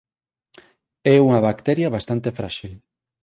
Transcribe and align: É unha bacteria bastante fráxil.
É 1.13 1.15
unha 1.25 1.43
bacteria 1.47 1.93
bastante 1.95 2.29
fráxil. 2.37 2.73